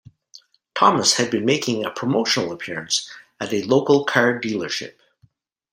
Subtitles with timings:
[0.73, 3.07] Thomas had been making a promotional appearance
[3.39, 4.95] at a local car dealership.